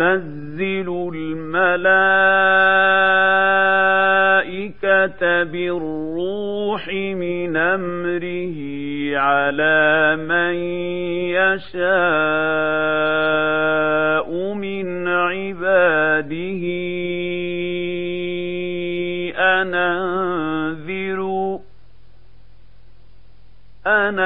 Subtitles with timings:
[0.00, 1.82] ينزل الملائكة
[5.42, 8.58] بالروح من أمره
[9.18, 10.54] على من
[11.36, 11.90] يشاء
[14.54, 16.64] من عباده.
[19.38, 21.58] أن أنذروا
[23.86, 24.19] أن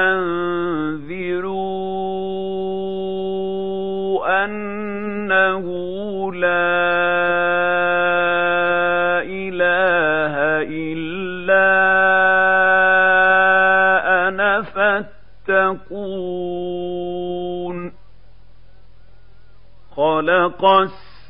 [20.25, 20.65] خلق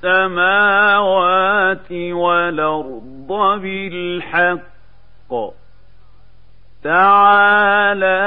[0.03, 4.61] السماوات والأرض بالحق.
[6.83, 8.19] تعالى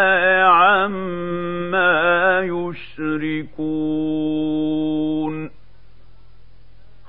[0.50, 3.88] عما يشركون.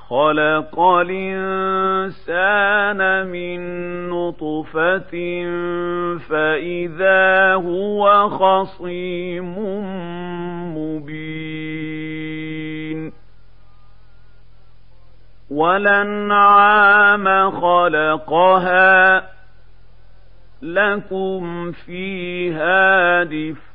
[0.09, 1.77] خلق الإنسان
[3.27, 3.59] من
[4.09, 5.13] نطفة
[6.29, 9.55] فإذا هو خصيم
[10.77, 11.58] مبين.
[15.49, 19.23] ولنعام خلقها
[20.61, 23.69] لكم فيها دفء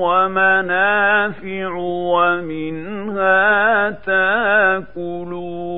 [0.00, 1.72] ومنافع
[2.12, 5.70] ومنها تاكلون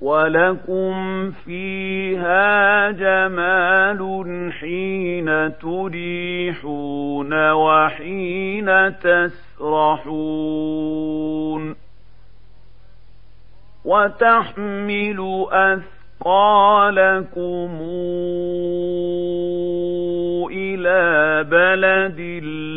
[0.00, 4.00] ولكم فيها جمال
[4.52, 10.40] حين تريحون وحين تسرحون
[13.84, 17.70] وتحمل أثقالكم
[20.52, 22.20] إلى بلد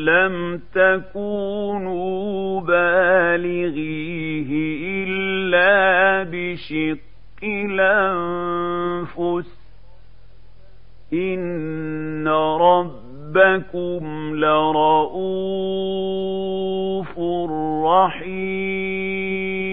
[0.10, 4.50] لم تكونوا بالغيه
[5.08, 6.98] إلا بشق
[7.44, 9.50] الأنفس.
[11.14, 14.02] إن ربكم
[14.36, 15.24] لرؤوف
[17.86, 19.73] رحيم.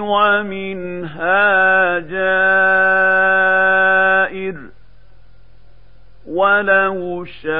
[0.00, 3.26] ومنها جائر
[6.26, 7.56] ولو شاء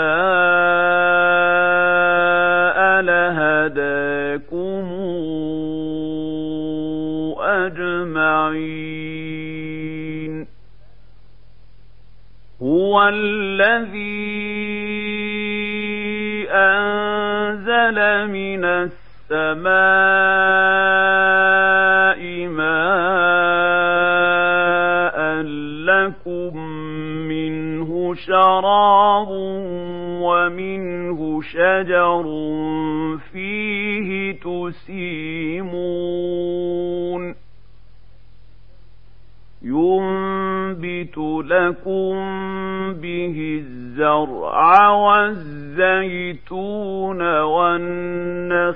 [3.01, 4.87] لهداكم
[7.41, 8.97] أجمعين.
[12.63, 14.47] هو الذي
[16.51, 20.66] أنزل من السماء
[28.57, 29.29] شراب
[30.23, 32.25] ومنه شجر
[33.33, 35.77] فيه تسيمون.
[39.63, 42.15] ينبت لكم
[42.93, 45.61] به الزرع والزيتون
[47.43, 48.75] والنخيل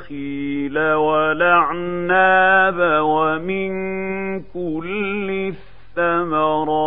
[0.78, 2.22] والأعناب
[3.02, 3.70] ومن
[4.40, 5.52] كل
[5.96, 6.81] الثمرات.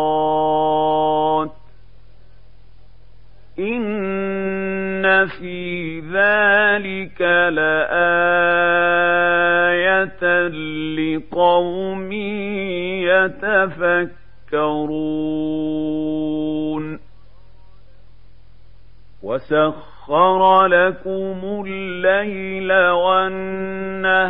[3.59, 7.21] إن في ذلك
[7.51, 7.73] لآية
[10.97, 12.11] لقوم
[13.01, 14.23] يتفكرون
[20.03, 24.25] وسخر لكم الليل والنهار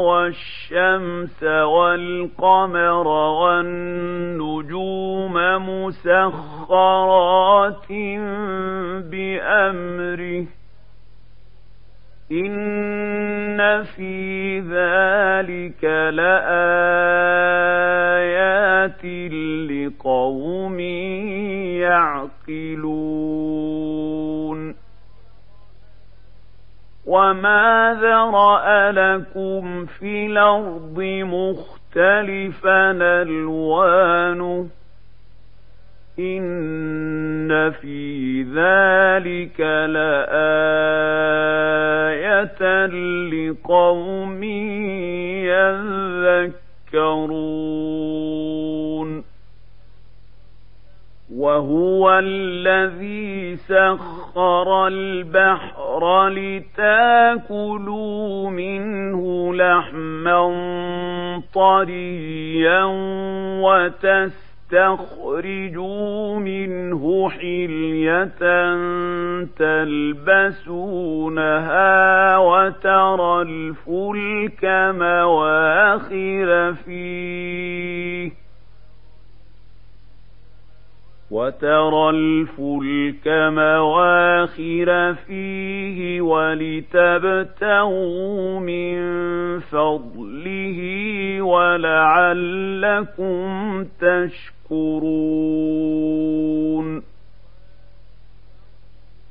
[0.00, 3.08] والشمس والقمر
[3.38, 4.52] والنجوم
[5.68, 6.72] مسخرات
[9.10, 10.46] بأمره
[12.32, 15.84] إن في ذلك
[16.14, 17.02] لآيات
[19.70, 20.80] لقوم
[21.80, 23.12] يعقلون
[27.12, 32.90] وما ذرأ لكم في الأرض مختلفا
[33.22, 34.68] ألوانه
[36.18, 40.16] إن في ذلك لآية
[43.26, 44.42] لقوم
[46.92, 48.12] يذكرون
[51.34, 55.71] وهو الذي سخر البحر
[56.28, 57.90] لتاكلوا
[58.50, 60.42] منه لحما
[61.54, 62.84] طريا
[63.62, 68.26] وتس تخرجوا منه حلية
[71.02, 74.64] تلبسونها وترى الفلك
[74.98, 78.41] مواخر فيه
[81.32, 87.80] وترى الفلك مواخر فيه ولتبتغوا
[88.60, 88.98] من
[89.60, 90.78] فضله
[91.42, 92.64] ولعلكم
[94.00, 95.52] تشكرون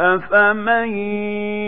[0.00, 0.96] أفمن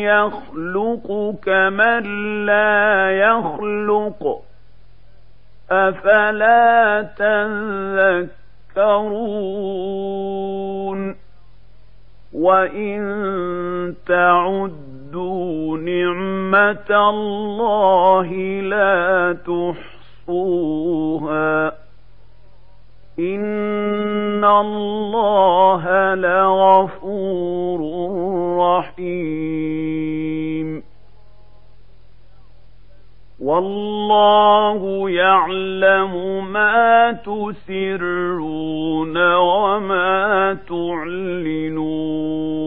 [0.06, 2.03] يخلق كمن
[2.47, 4.43] لا يخلق
[5.71, 7.03] أفلا
[8.77, 11.17] تذكرون
[12.32, 13.00] وإن
[14.06, 19.37] تعدوا نعمة الله لا
[20.26, 21.73] تحصوها
[23.19, 27.60] إن الله لغفور
[29.00, 30.82] رحيم
[33.41, 38.37] والله يعلم ما تسرون
[39.37, 42.60] وما تعلنون.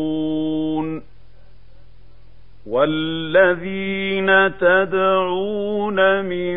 [2.73, 6.55] والذين تدعون من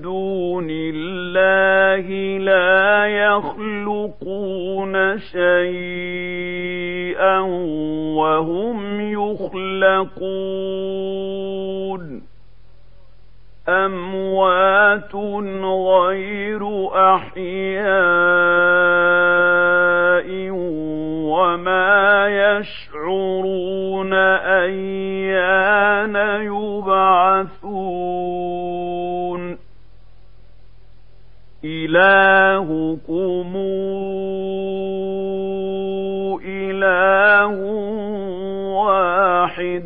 [0.00, 2.06] دون الله
[2.38, 6.38] لا يخلقون شيئا
[8.16, 10.22] وهم يخلقون
[13.68, 15.14] أموات
[15.64, 16.62] غير
[17.14, 17.82] أحياء
[21.34, 23.71] وما يشعرون
[24.62, 28.12] أيان يبعثون.
[31.64, 33.56] إلهكم
[36.46, 37.56] إله
[38.74, 39.84] واحد.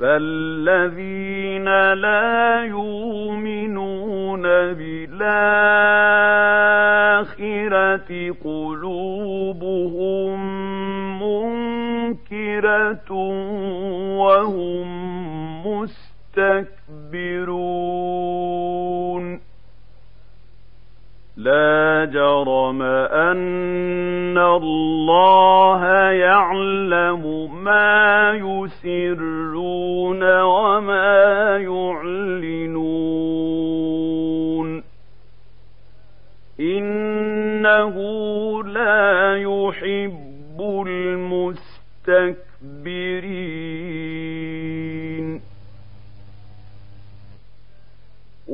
[0.00, 5.16] فالذين لا يؤمنون بالآخرة
[8.44, 10.55] قلوبهم
[12.56, 13.12] منكرة
[14.18, 14.86] وهم
[15.66, 16.66] مستكبرون.
[21.36, 22.82] لا جرم
[23.12, 28.80] أن الله يعلم ما يسرون
[30.40, 32.86] وما يعلنون.
[36.60, 37.94] إنه
[38.64, 42.45] لا يحب المستكبرين.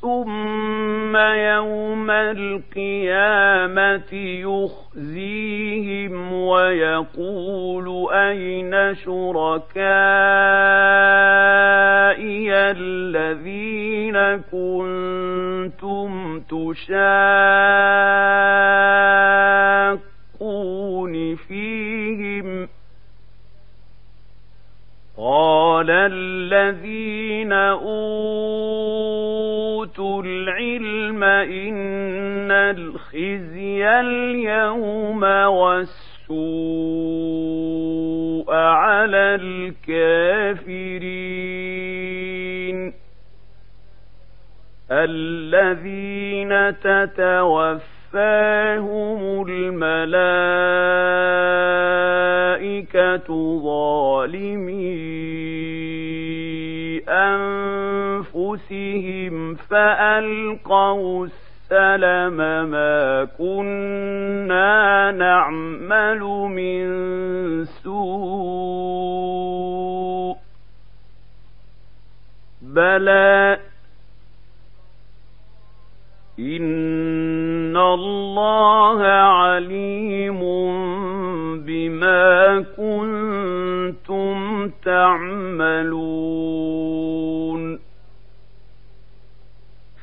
[0.00, 4.12] ثم يوم القيامه
[4.44, 9.66] يخزيهم ويقول اين شركائي
[12.54, 14.16] الذين
[14.52, 16.76] كنتم تشاقون
[21.36, 22.68] فيهم
[25.18, 28.95] قال الذين اوتوا
[31.42, 36.36] ان الخزي اليوم والسوء
[38.54, 39.34] على
[41.56, 42.94] الكافرين
[44.90, 46.52] الذين
[48.12, 49.98] تتوفاهم الملائكه
[53.62, 54.96] ظالمي
[58.28, 62.36] انفسهم فالقوا السلم
[62.70, 66.20] ما كنا نعمل
[66.50, 66.86] من
[67.64, 68.86] سوء
[72.62, 73.58] بلى
[77.76, 80.40] الله عليم
[81.66, 86.56] بما كنتم تعملون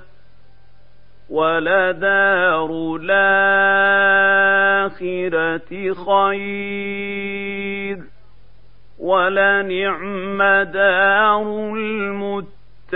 [1.30, 4.34] ولدار الآخرة
[5.94, 8.00] خير
[9.00, 12.96] ولنعم دار المتقين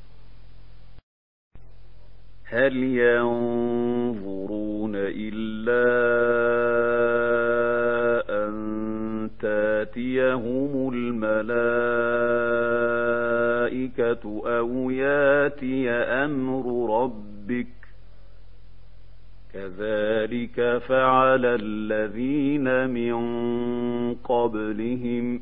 [2.51, 5.83] هل ينظرون إلا
[8.45, 11.31] أن تأتيهم الملائكة
[14.45, 17.67] أو يأتي أمر ربك؟
[19.53, 23.15] كذلك فعل الذين من
[24.15, 25.41] قبلهم ۖ.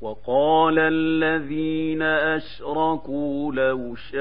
[0.00, 4.18] وقال الذين أشركوا لو شاء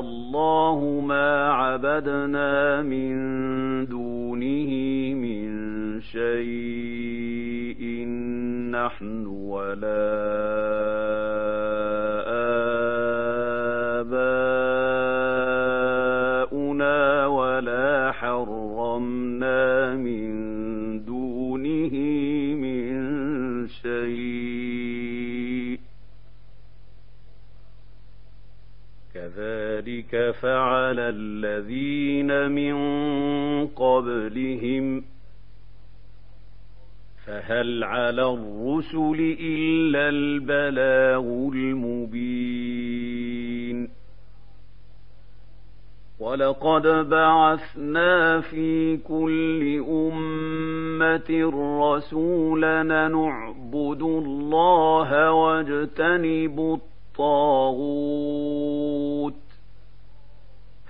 [0.00, 3.16] الله ما عبدنا من
[3.86, 4.70] دونه
[5.14, 7.06] من شيء.
[8.70, 10.06] نحن ولا
[30.12, 32.76] كذلك فعل الذين من
[33.66, 35.04] قبلهم ۖ
[37.26, 42.96] فهل على الرسل إلا البلاغ المبين
[46.20, 56.80] ولقد بعثنا في كل أمة رسولا نعبد الله واجتنب
[57.18, 58.16] الطاغوت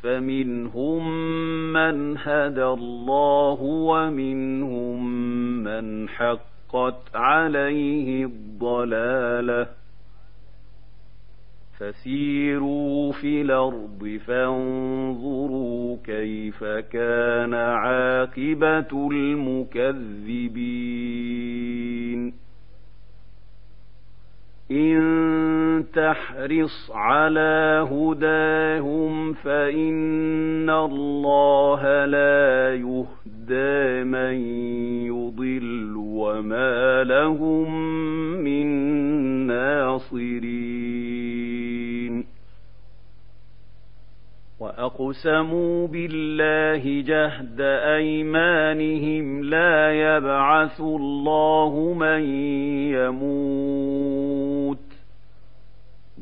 [0.06, 1.02] فمنهم
[1.72, 5.06] من هدى الله ومنهم
[5.62, 9.66] من حقت عليه الضلاله.
[11.78, 20.36] فسيروا في الأرض فانظروا كيف كان عاقبة المكذبين.
[24.70, 34.35] إن تحرص على هداهم فإن الله لا يهدى من
[35.06, 37.75] يضل وما لهم
[38.44, 38.66] من
[39.46, 40.67] ناصرين.
[44.60, 47.60] وأقسموا بالله جهد
[48.00, 52.21] أيمانهم لا يبعث الله من
[52.95, 54.46] يموت.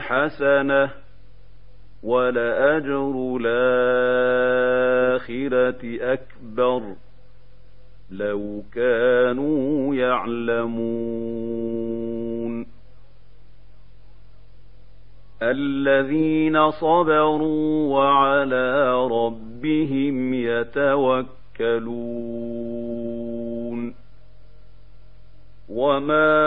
[0.00, 0.90] حسنة
[2.02, 3.82] ولأجر الآخرة
[6.12, 6.82] أكبر.
[8.10, 10.82] لو كانوا يعلمون.
[15.42, 21.32] الذين صبروا وعلى ربهم يتوكلون.
[25.68, 26.42] وما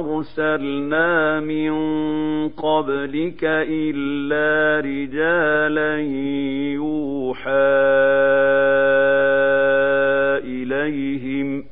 [0.00, 1.72] ارسلنا من
[2.48, 6.00] قبلك الا رجالا
[6.72, 7.74] يوحى
[10.44, 11.64] اليهم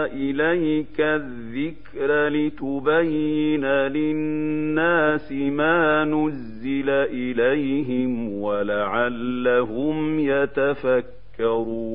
[0.05, 11.93] إليك الذكر لتبين للناس ما نزل إليهم ولعلهم يتفكرون.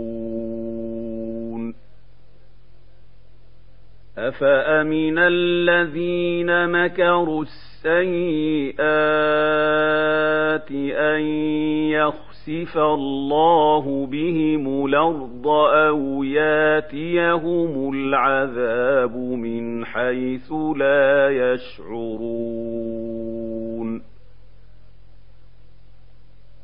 [4.18, 7.42] أفأمن الذين مكروا
[7.84, 8.78] السيئات
[11.90, 22.48] يخسروا يخسف الله بهم الأرض أو ياتيهم العذاب من حيث لا يشعرون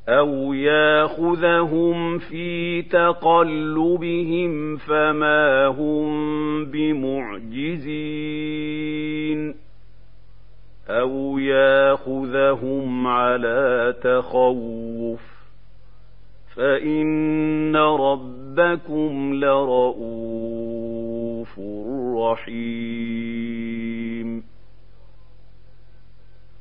[0.09, 7.95] أو يأخذهم في تقلبهم فما هم بمعجزين
[10.89, 15.21] أو ياخذهم على تخوف
[16.57, 20.75] فإن ربكم لرؤوف
[22.17, 23.45] رحيم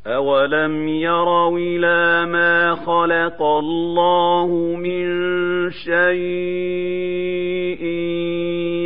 [0.07, 5.03] أولم يروا إلى ما خلق الله من
[5.71, 7.13] شيء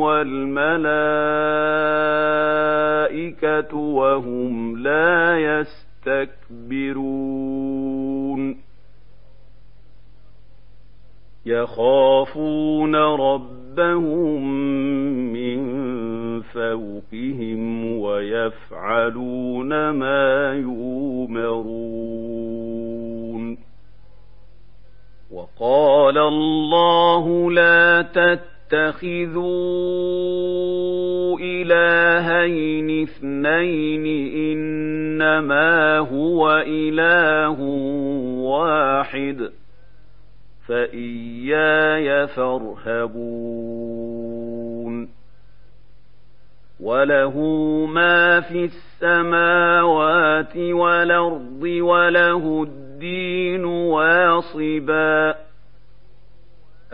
[0.00, 0.84] والملائكة
[3.76, 5.38] وهم لا
[6.06, 7.34] يستكبرون
[11.46, 14.42] يخافون ربهم
[15.32, 15.60] من
[16.42, 21.94] فوقهم ويفعلون ما يؤمرون
[25.30, 28.02] وقال الله لا
[28.74, 29.54] تتخذوا
[31.40, 34.06] إلهين اثنين
[34.52, 37.60] إنما هو إله
[38.40, 39.50] واحد
[40.68, 43.54] فإياي فارهبون
[46.80, 47.38] وله
[47.86, 55.33] ما في السماوات والأرض وله الدين واصبا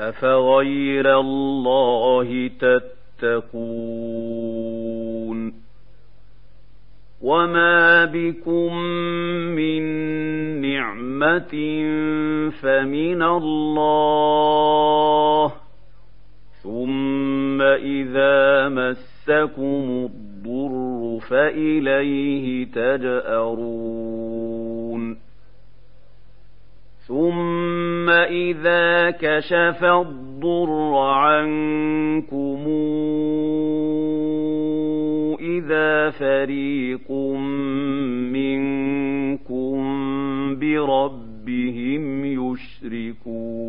[0.09, 3.41] أفغير الله تتقون
[7.23, 8.77] وما بكم
[9.57, 9.83] من
[10.61, 11.55] نعمة
[12.51, 13.93] فمن الله
[16.63, 24.70] ثم إذا مس مسكم الضر فإليه تجأرون
[27.11, 32.63] ثم إذا كشف الضر عنكم
[35.41, 37.11] إذا فريق
[38.31, 39.77] منكم
[40.59, 43.61] بربهم يشركون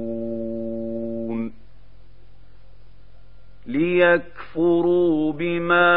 [3.68, 5.92] ليكفروا بما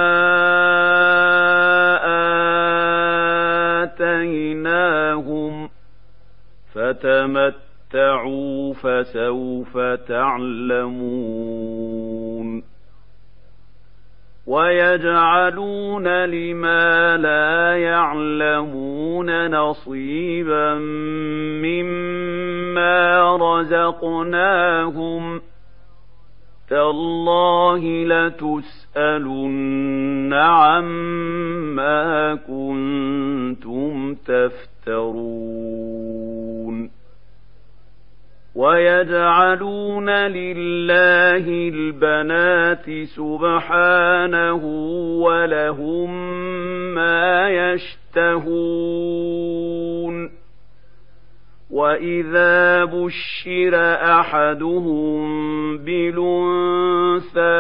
[6.75, 11.55] فتمتعوا فسوف تعلمون.
[14.47, 20.75] ويجعلون لما لا يعلمون نصيبا
[21.65, 25.43] مما رزقناهم ۖ.
[26.71, 36.34] تالله لتسألن عما كنتم تفترون.
[38.55, 44.65] ويجعلون لله البنات سبحانه
[45.23, 46.35] ولهم
[46.95, 49.45] ما يشتهون.
[51.71, 53.75] وإذا بشر
[54.21, 55.25] أحدهم
[55.79, 57.55] بالأنثى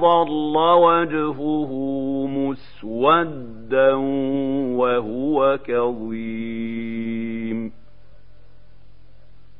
[0.00, 1.72] ظل وجهه
[2.26, 3.94] مسودا
[4.74, 6.98] وهو كظيم.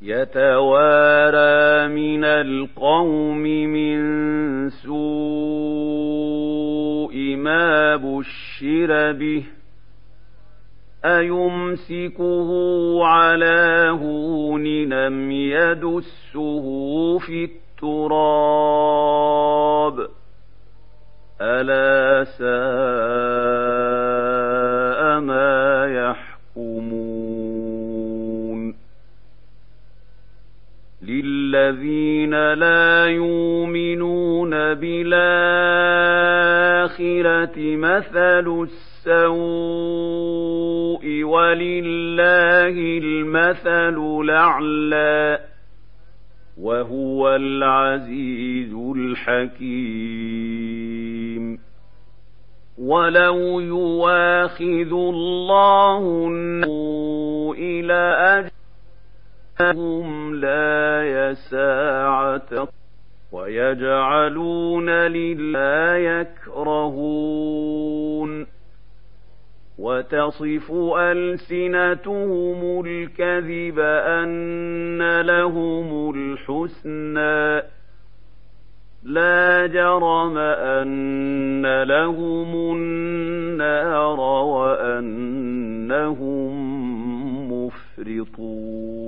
[0.02, 4.00] يتوارى من القوم من
[4.70, 4.98] سوء
[7.36, 9.44] ما بشر به
[11.04, 12.50] أيمسكه
[13.04, 18.78] على هون لم يدسه في التراب؟
[21.40, 22.48] ألا ساء
[25.20, 27.07] ما يحكمون؟
[31.22, 35.16] للذين لا يؤمنون بالآخرة
[37.76, 38.66] مثل
[39.06, 39.18] السوء
[41.24, 45.38] ولله المثل الأعلى
[46.60, 50.38] وهو العزيز الحكيم.
[52.78, 56.28] ولو يواخذ الله
[57.58, 58.48] إلى
[59.60, 62.68] أجلهم لا يساعة
[63.32, 67.48] ويجعلون لله يكرهون
[69.78, 77.62] وتصف ألسنتهم الكذب أن لهم الحسنى
[79.02, 85.48] لا جرم أن لهم النار وأنهم
[87.52, 89.07] مفرطون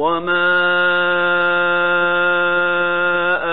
[0.00, 0.48] وما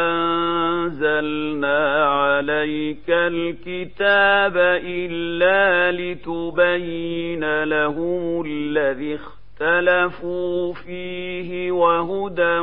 [0.07, 12.59] أنزلنا عليك الكتاب إلا لتبين لهم الذي اختلفوا فيه وهدى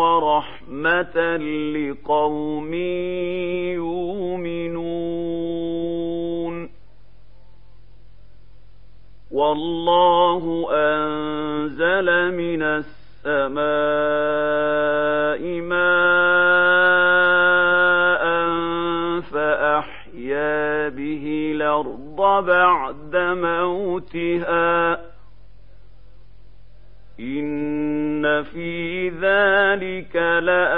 [0.00, 1.36] ورحمة
[1.76, 2.74] لقوم
[3.74, 4.92] يؤمنون
[9.30, 13.62] والله أنزل من السماء ماء
[19.20, 25.00] فأحيا به الأرض بعد موتها.
[27.20, 30.70] إن في ذلك لآية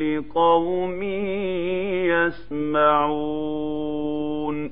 [0.00, 1.02] لقوم
[2.72, 4.71] يسمعون.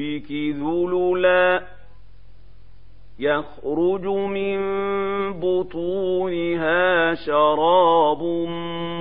[0.00, 1.62] ذللا
[3.18, 4.58] يخرج من
[5.40, 8.22] بطونها شراب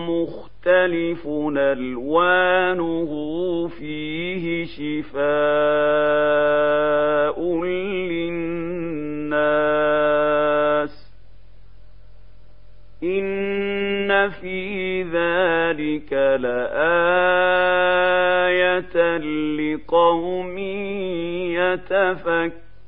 [0.09, 1.27] مختلف
[1.57, 3.11] ألوانه
[3.67, 5.23] فيه شفاء
[7.63, 9.33] للناس
[13.03, 18.22] إن في ذلك لآية
[19.59, 20.57] لقوم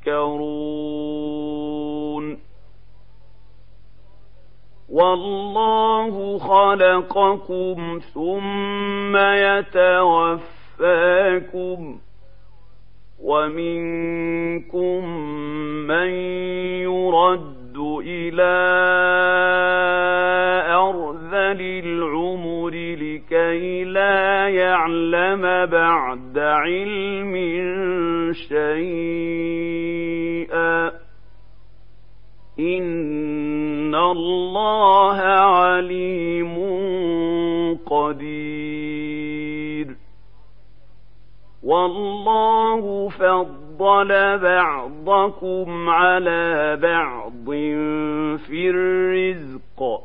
[0.06, 0.66] يتفكرون.
[4.90, 10.40] والله خلقكم ثم يتوفاكم
[13.24, 15.06] ومنكم
[15.88, 16.10] من
[16.82, 18.56] يرد إلى
[20.76, 22.65] أرذل العمر
[23.56, 27.34] كي لا يعلم بعد علم
[28.34, 29.46] شيئا.
[32.60, 36.56] إن الله عليم
[37.86, 39.88] قدير.
[41.64, 47.46] والله فضل بعضكم على بعض
[48.48, 50.05] في الرزق.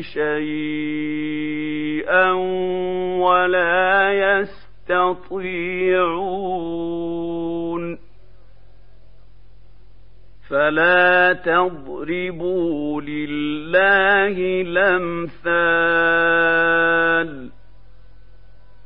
[0.00, 2.32] شيئا
[3.20, 5.18] ولا يستطيعون.
[10.50, 15.88] فلا تضربوا لله الأمثال.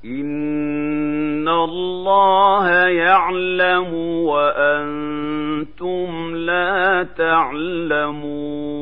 [0.04, 8.81] إن الله يعلم وأنتم لا تعلمون.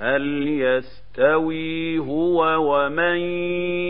[0.00, 3.16] هل يستوي هو ومن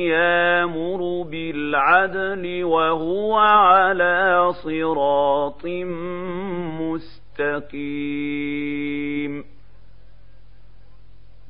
[0.08, 5.66] يامر بالعدل وهو على صراط
[7.60, 9.44] مستقيم؟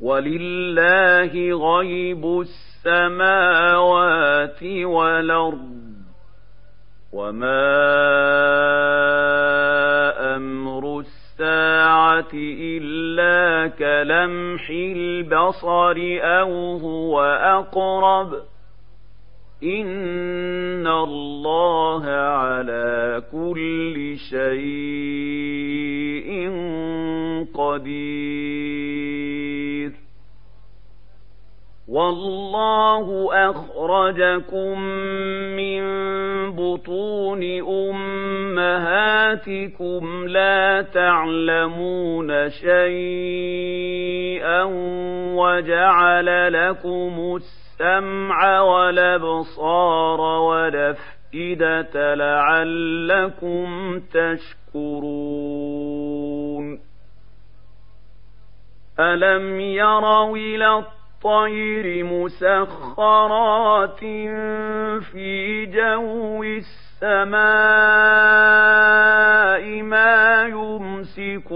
[0.03, 1.33] ولله
[1.77, 2.41] غيب
[2.87, 5.89] السماوات والأرض.
[7.13, 7.69] وما
[10.37, 10.98] أمر
[11.41, 18.35] الساعة إلا كلمح البصر أو هو أقرب
[19.63, 25.29] إن الله على كل شيء
[27.55, 29.38] قدير
[31.89, 34.81] والله اخرجكم
[35.57, 35.83] من
[36.53, 37.43] بطون
[38.69, 43.69] امهاتكم لا تعلمون شيئا
[45.35, 55.29] وجعل لكم السمع والابصار والافئده لعلكم تشكرون
[59.01, 64.01] الم يروا إلى الطير مسخرات
[65.13, 67.43] في جو السماء
[69.83, 71.49] ما يمسكهن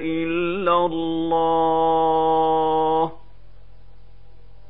[0.00, 2.06] إلا الله.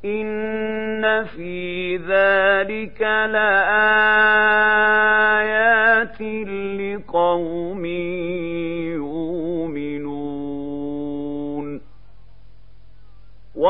[0.04, 3.75] إن في ذلك لآية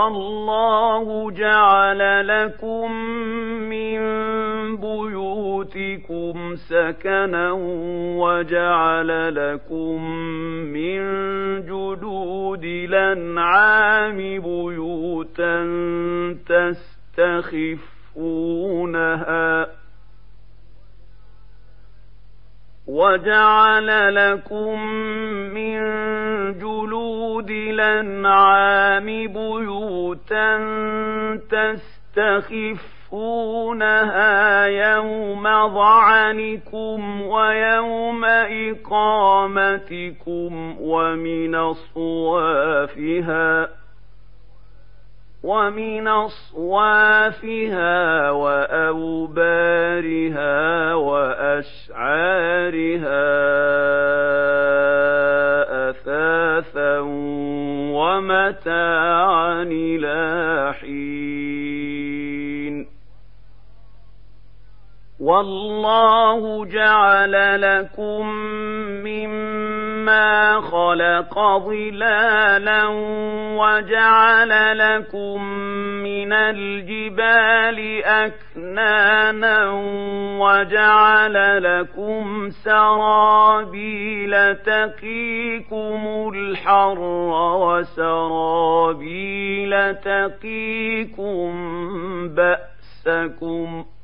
[0.06, 2.92] والله جعل لكم
[3.68, 4.00] من
[4.76, 7.52] بيوتكم سكنا
[8.22, 10.10] وجعل لكم
[10.72, 11.00] من
[11.62, 15.56] جدود الأنعام بيوتا
[18.16, 19.66] تستخفونها
[22.86, 24.86] وجعل لكم
[25.54, 25.78] من
[27.36, 30.56] جلود الانعام بيوتا
[33.10, 35.42] تستخفونها يوم
[35.74, 38.24] ظعنكم ويوم
[38.74, 39.96] اقامتكم
[40.80, 43.06] ومن اصوافها
[45.42, 47.50] ومن أصوافها
[48.30, 49.74] وأوبارها
[50.94, 51.66] وأشعارها
[56.06, 57.00] أثاثا
[57.90, 62.86] ومتاعا إلى حين.
[65.20, 68.26] والله جعل لكم
[69.04, 69.65] مما
[70.60, 72.84] خلق ظلالا
[73.58, 75.42] وجعل لكم
[76.02, 79.70] من الجبال أكنانا
[80.40, 86.98] وجعل لكم سرابيل تقيكم الحر
[88.20, 91.52] وسرابيل تقيكم
[92.28, 93.95] بأسكم ۖ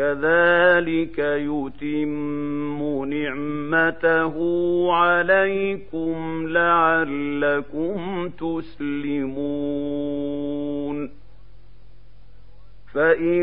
[0.00, 4.34] كذلك يتم نعمته
[4.92, 9.60] عليكم لعلكم تسلمون.
[12.94, 13.42] فإن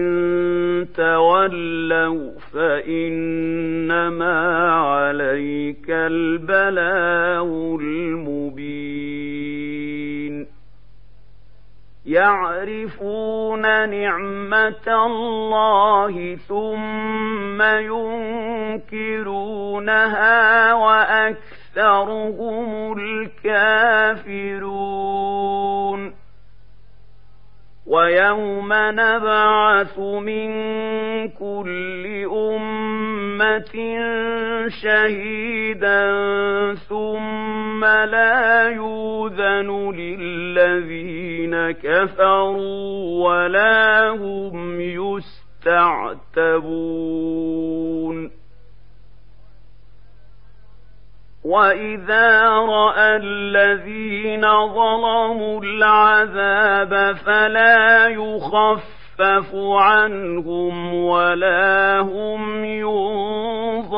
[0.96, 4.36] تولوا فإنما
[4.72, 9.47] عليك البلاغ المبين.
[12.08, 17.62] يعرفون نعمة الله ثم
[18.92, 22.24] ينكرونها وأكثرهم
[23.00, 24.68] الكافرون.
[27.88, 30.50] ويوم نبعث من
[31.30, 32.77] كل أمة
[34.70, 36.06] شهيدا
[36.90, 45.98] ثم لا يوذن للذين كفروا ولا هم يستعتبون.
[51.46, 58.08] وإذا رأى الذين ظلموا العذاب فلا
[59.20, 63.98] يخفف عنهم ولا هم ينظرون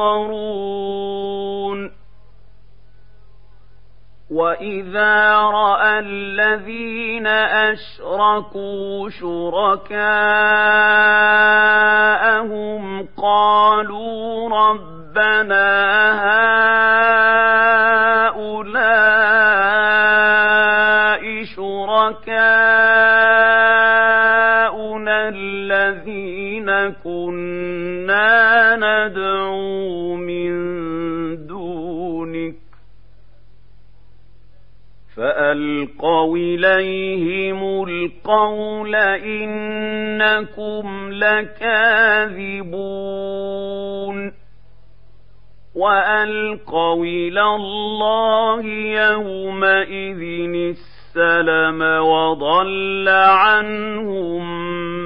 [4.32, 10.00] واذا راى الذين اشركوا شركاءهم
[13.18, 15.70] قالوا ربنا
[16.26, 17.10] هؤلاء
[24.80, 26.70] شركاؤنا الذين
[27.04, 30.16] كنا ندعو
[35.20, 42.70] فألقوا إليهم القول إنكم لكاذبون
[45.76, 48.66] وألقوا إلى الله
[49.12, 50.48] يومئذ
[51.10, 54.44] السلم وضل عنهم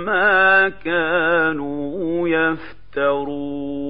[0.06, 3.84] ما كانوا يفترون.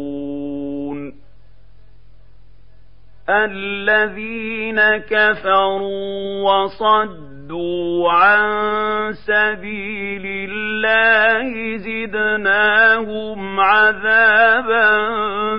[3.29, 14.89] الذين كفروا وصدوا عن سبيل الله زدناهم عذابا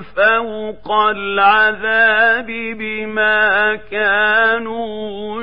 [0.01, 2.47] فوق العذاب
[2.79, 5.43] بما كانوا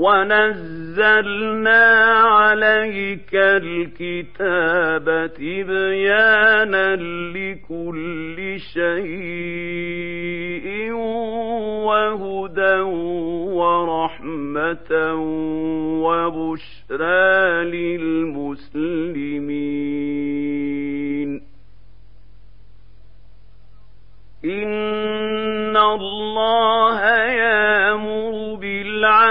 [0.00, 1.84] ونزلنا
[2.24, 6.96] عليك الكتاب تبيانا
[7.36, 9.88] لكل شيء
[11.84, 12.80] وهدى
[13.60, 14.92] ورحمة
[16.04, 17.64] وبشرى
[20.40, 21.30] للمسلمين
[24.44, 27.00] إن الله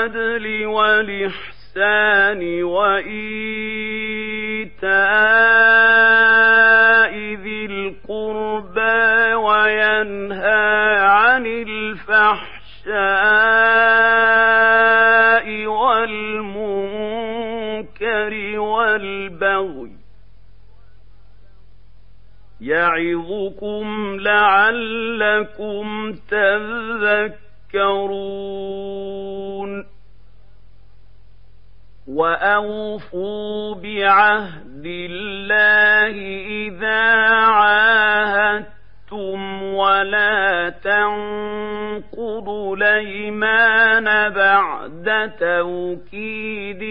[0.08, 3.20] بالعدل والإحسان وإيتاء
[7.36, 12.88] ذي القربى وينهى عن الفحشاء
[15.68, 17.10] والمنكر
[18.60, 19.92] والبغي
[22.62, 27.50] يعظكم لعلكم تذكرون
[32.20, 36.16] واوفوا بعهد الله
[36.68, 37.02] اذا
[37.40, 38.70] عاهدتم
[39.64, 46.90] ولا تنقضوا الايمان بعد توكيدها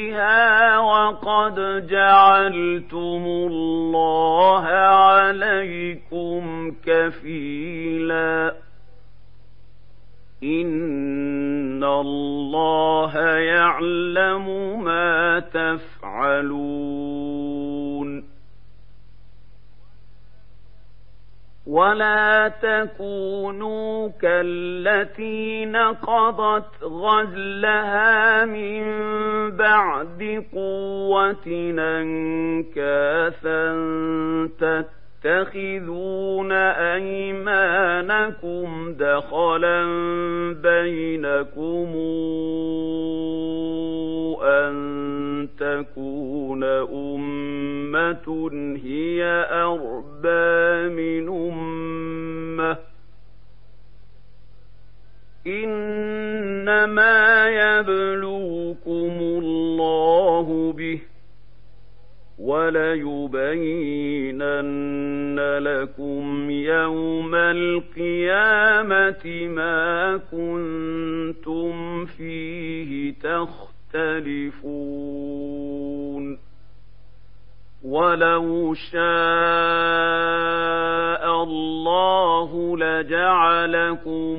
[0.79, 4.67] وقد جعلتم الله
[4.99, 6.43] عليكم
[6.87, 8.55] كفيلا
[10.43, 14.47] ان الله يعلم
[14.85, 17.09] ما تفعلون
[21.67, 28.85] ولا تكونوا كالتي نقضت غزلها من
[29.51, 31.47] بعد قوه
[31.79, 33.73] انكاثا
[35.23, 36.53] تتخذون
[36.93, 38.67] أيمانكم
[38.99, 39.85] دخلا
[40.63, 41.91] بينكم
[44.43, 48.51] أن تكون أمة
[48.85, 52.77] هي أربى من أمة.
[55.47, 57.17] إنما
[57.49, 61.01] يبلوكم الله به
[62.39, 63.79] وليبينن
[65.59, 74.79] لكم يوم القيامة ما كنتم فيه تختلفون.
[77.85, 78.99] ولو شاء
[81.43, 84.39] الله لجعلكم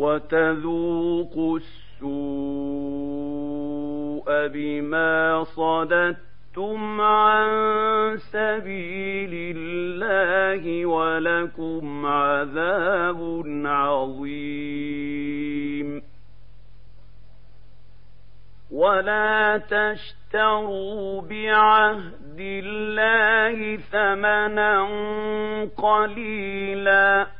[0.00, 2.10] وتذوقوا السوء
[4.48, 7.48] بما صددتم عن
[8.16, 14.70] سبيل الله ولكم عذاب عظيم.
[18.70, 24.84] ولا تشتروا بعهد الله ثمنا
[25.76, 27.39] قليلا.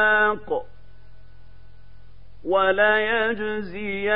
[2.51, 4.09] وليجزين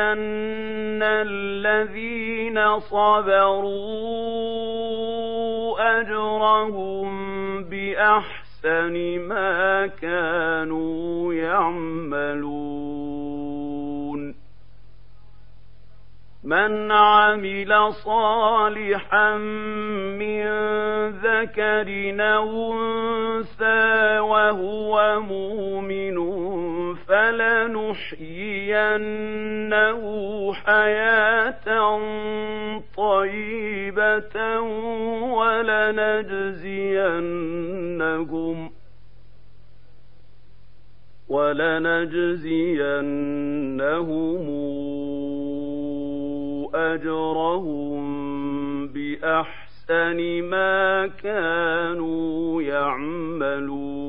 [1.04, 3.76] الذين صبروا
[6.02, 12.95] أجرهم بأحسن ما كانوا يعملون.
[16.46, 19.38] من عمل صالحا
[20.18, 20.46] من
[21.10, 26.16] ذكر أو أنثى وهو مؤمن
[26.96, 28.14] فلنحيينه
[30.54, 32.00] حياة
[32.98, 34.60] طيبة
[35.38, 36.76] ولنجزينهم
[41.28, 42.66] ولنجزينهم
[46.76, 48.04] أجرهم
[48.88, 54.06] بأحسن ما كانوا يعملون.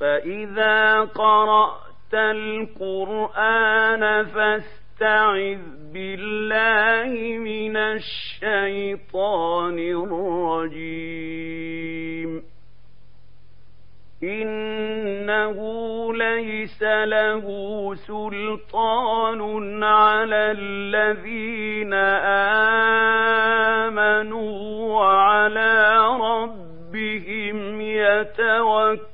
[0.00, 5.58] فإذا قرأت القرآن فاستعذ
[5.92, 12.42] بالله من الشيطان الرجيم.
[14.22, 15.77] إنه
[16.18, 17.44] ليس له
[17.94, 19.40] سلطان
[19.84, 21.94] على الذين
[23.84, 24.52] آمنوا
[24.94, 25.74] وعلى
[26.20, 29.08] ربهم يتوكلون.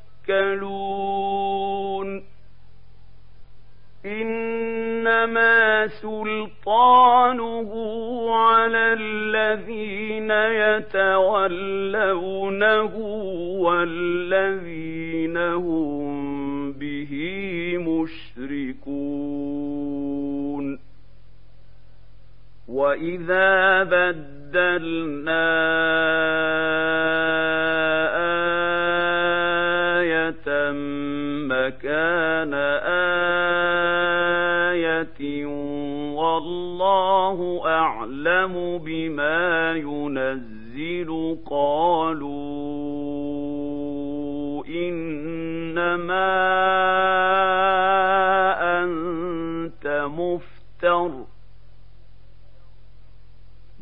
[4.07, 7.71] إنما سلطانه
[8.35, 10.31] على الذين
[10.65, 11.75] يتولونه
[13.65, 16.14] والذين هم
[17.85, 19.05] مشركون
[22.69, 25.45] وإذا بدلنا
[30.01, 30.73] آية
[31.49, 32.55] مكان
[34.75, 35.47] آية
[36.15, 40.55] والله أعلم بما ينزل.
[41.51, 42.45] قالوا
[44.67, 46.54] إنما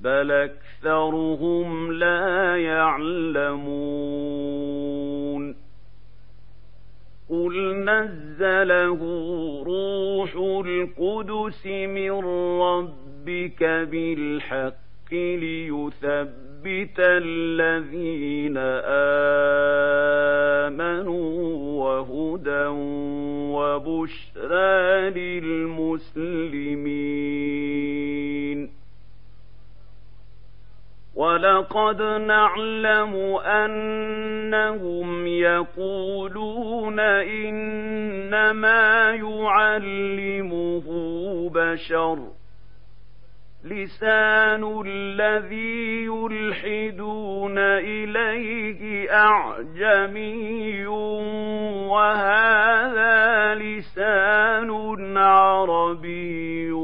[0.02, 4.12] بل أكثرهم لا يعلمون
[7.30, 9.00] قل نزله
[9.66, 10.34] روح
[10.66, 12.10] القدس من
[12.60, 18.56] ربك بالحق ليثبت الذين
[20.66, 21.32] آمنوا
[21.84, 22.66] وهدى
[23.56, 26.42] وبشرى للمسلمين
[31.22, 33.14] ولقد نعلم
[33.46, 40.86] أنهم يقولون إنما يعلمه
[41.54, 42.18] بشر
[43.64, 50.86] لسان الذي يلحدون إليه أعجمي
[51.86, 56.81] وهذا لسان عربي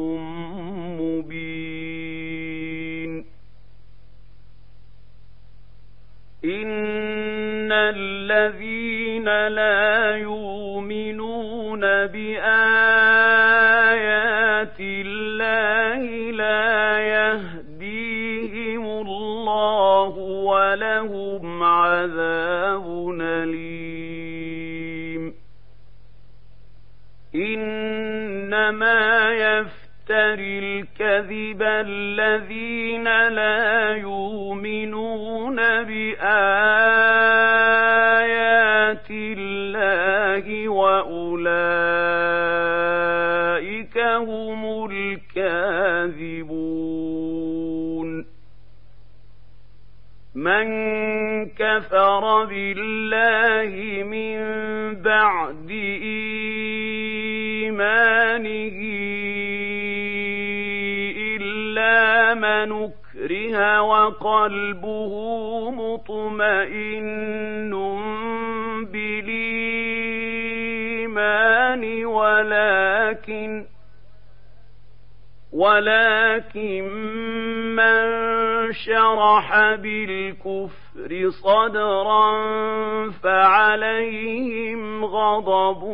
[9.28, 12.40] لا يؤمنون بآيات
[14.80, 20.08] الله لا يهديهم الله
[20.50, 23.78] ولهم عذاب أليم.
[27.34, 28.98] إنما
[29.30, 35.27] يفتري الكذب الذين لا يؤمنون
[50.48, 54.38] من كفر بالله من
[55.02, 55.70] بعد
[57.60, 58.78] إيمانه
[62.34, 65.12] من أكره وقلبه
[65.70, 67.08] مطمئن
[70.68, 73.64] بالإيمان ولكن
[75.58, 76.84] ولكن
[77.74, 78.02] من
[78.72, 82.30] شرح بالكفر صدرا
[83.10, 85.84] فعليهم غضب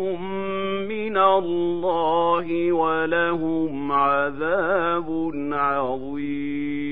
[0.89, 6.85] من الله ولهم عذاب عظيم.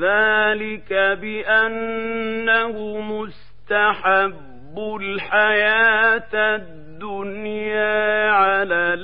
[0.00, 6.83] ذلك بأنه مستحب الحياة الدنيا
[8.30, 8.94] على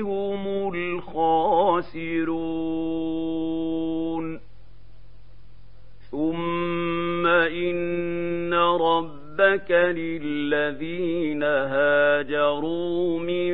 [0.00, 2.38] هم الخاسرون
[6.10, 13.52] ثم إن ربك للذين هاجروا من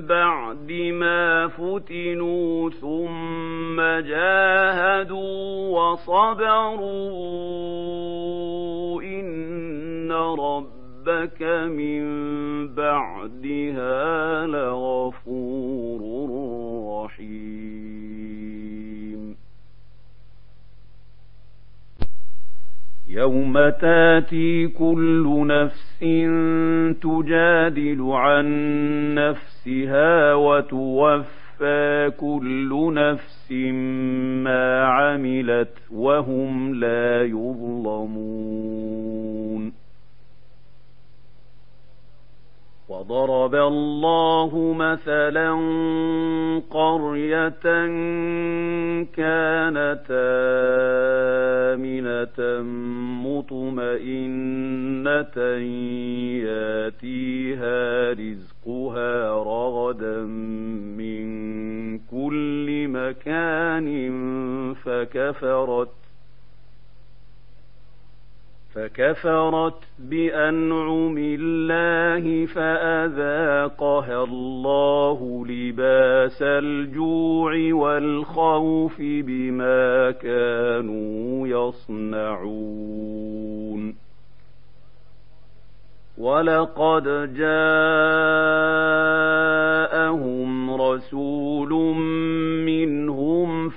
[0.00, 6.92] بعد ما فتنوا ثم جاهدوا وصبروا
[9.02, 10.71] إن ربك
[11.68, 12.02] من
[12.74, 16.00] بعدها لغفور
[17.04, 18.42] رحيم.
[23.08, 25.98] يوم تاتي كل نفس
[27.02, 28.46] تجادل عن
[29.14, 33.52] نفسها وتوفى كل نفس
[34.42, 38.52] ما عملت وهم لا يظلمون.
[43.02, 45.50] وضرب الله مثلا
[46.70, 47.62] قرية
[49.16, 50.06] كانت
[51.72, 52.62] آمنة
[53.26, 54.56] مطمئنة
[56.46, 60.22] ياتيها رزقها رغدا
[60.96, 61.24] من
[61.98, 63.88] كل مكان
[64.74, 65.88] فكفرت
[68.74, 82.92] فكفرت بأنعم الله فأذاقها الله لباس الجوع والخوف بما كانوا يصنعون.
[86.18, 87.04] ولقد
[87.34, 87.62] جاءهم
[90.70, 91.70] رسول
[92.64, 93.01] منهم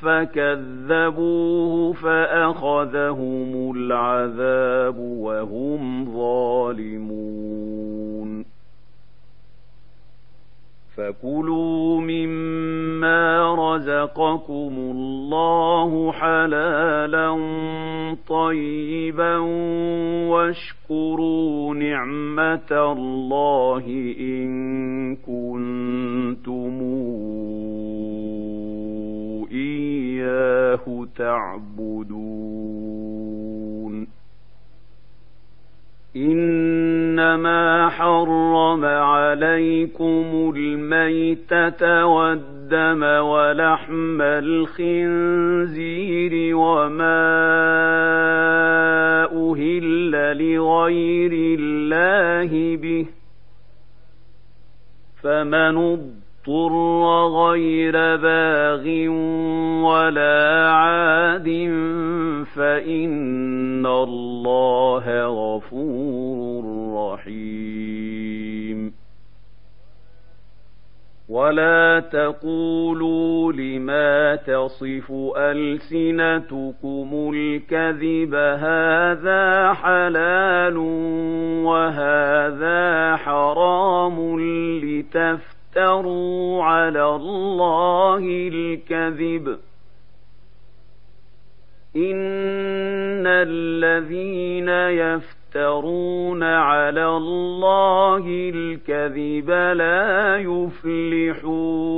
[0.05, 7.65] فكذبوه فأخذهم العذاب وهم ظالمون.
[10.97, 17.35] فكلوا مما رزقكم الله حلالا
[18.27, 19.37] طيبا
[20.29, 23.83] واشكروا نعمة الله
[24.19, 26.81] إن كنتم
[29.55, 32.75] إياه تعبدون.
[36.15, 45.75] إنما حرم عليكم الميتة والدم ولحم الخنزير
[46.55, 47.25] وما
[49.25, 53.05] أهل لغير الله به.
[55.23, 58.87] فمن اضطر غير باغ
[59.85, 61.49] ولا عاد
[62.55, 66.63] فإن الله غفور
[67.13, 68.93] رحيم.
[71.29, 80.77] ولا تقولوا لما تصف ألسنتكم الكذب هذا حلال
[81.65, 84.39] وهذا حرام
[84.79, 85.54] لتفتروا
[86.63, 89.59] على الله الكذب.
[91.95, 101.95] إن الذين يفترون على الله الكذب لا يفلحون.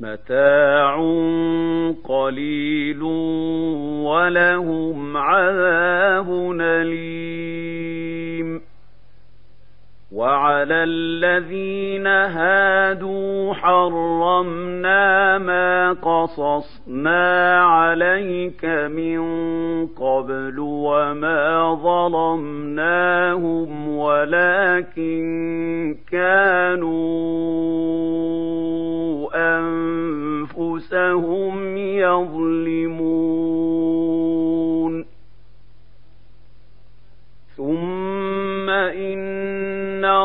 [0.00, 0.96] متاع
[2.04, 3.02] قليل
[4.02, 8.65] ولهم عذاب أليم.
[10.12, 19.20] وعلى الذين هادوا حرمنا ما قصصنا عليك من
[19.86, 21.74] قبل وما
[22.14, 22.88] ظلمناهم
[23.88, 25.26] ولكن
[26.10, 27.26] كانوا
[30.54, 33.36] أنفسهم يظلمون.
[37.56, 37.95] ثم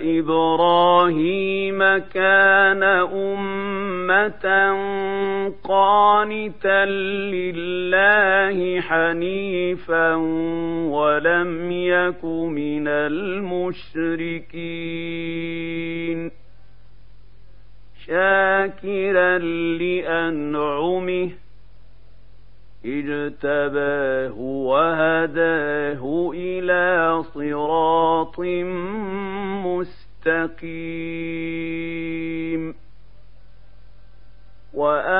[0.00, 2.82] ان إبراهيم كان
[3.12, 4.46] أمة
[5.64, 6.84] قانتا
[7.34, 10.14] لله حنيفا
[10.90, 12.88] ولم يك من
[15.00, 16.30] المشركين
[18.06, 19.38] شاكرا
[19.78, 21.30] لأنعمه
[22.84, 28.40] اجتباه وهداه إلى صراط
[30.26, 30.90] مستقيم.
[34.74, 35.10] وآتيناه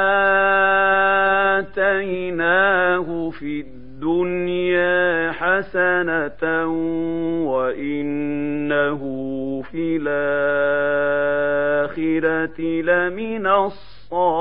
[3.31, 6.67] في الدنيا حسنة
[7.47, 9.01] وإنه
[9.71, 11.01] في الآخرة
[12.61, 14.41] لمن الصالحين.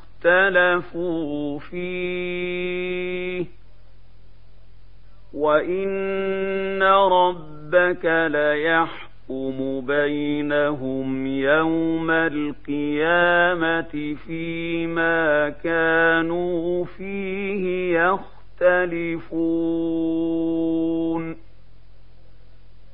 [0.21, 3.45] اختلفوا فيه
[5.33, 19.21] وإن ربك ليحكم بينهم يوم القيامة فيما كانوا فيه يختلفون.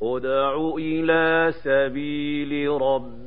[0.02, 3.27] ادع إلى سبيل ربك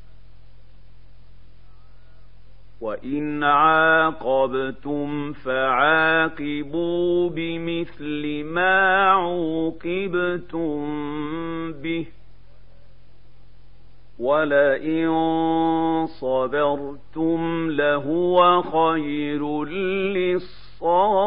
[2.81, 10.81] وان عاقبتم فعاقبوا بمثل ما عوقبتم
[11.71, 12.07] به
[14.19, 15.09] ولئن
[16.07, 19.65] صبرتم لهو خير
[20.15, 21.21] للصابرين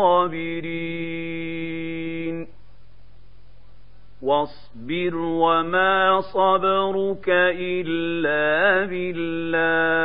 [4.23, 10.05] واصبر وما صبرك الا بالله